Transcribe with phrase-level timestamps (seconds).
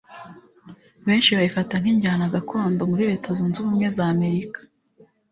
[1.07, 4.59] benshi bayifata nk'injyana gakondo muri leta zunze ubumwe za amerika